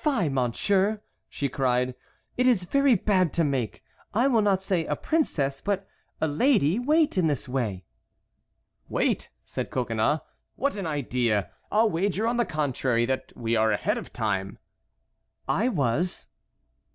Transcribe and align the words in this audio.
"Fie, 0.00 0.30
Monsieur!" 0.30 1.02
she 1.28 1.46
cried, 1.50 1.94
"it 2.38 2.46
is 2.46 2.64
very 2.64 2.94
bad 2.94 3.34
to 3.34 3.44
make—I 3.44 4.26
will 4.28 4.40
not 4.40 4.62
say 4.62 4.86
a 4.86 4.96
princess—but 4.96 5.86
a 6.22 6.26
lady—wait 6.26 7.18
in 7.18 7.26
this 7.26 7.46
way." 7.46 7.84
"Wait?" 8.88 9.28
said 9.44 9.68
Coconnas, 9.70 10.20
"what 10.56 10.78
an 10.78 10.86
idea! 10.86 11.50
I'll 11.70 11.90
wager, 11.90 12.26
on 12.26 12.38
the 12.38 12.46
contrary, 12.46 13.04
that 13.04 13.34
we 13.36 13.56
are 13.56 13.72
ahead 13.72 13.98
of 13.98 14.10
time." 14.10 14.56
"I 15.46 15.68
was." 15.68 16.28